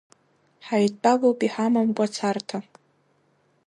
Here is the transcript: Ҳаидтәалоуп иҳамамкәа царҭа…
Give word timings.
Ҳаидтәалоуп 0.65 1.39
иҳамамкәа 1.47 2.05
царҭа… 2.13 2.57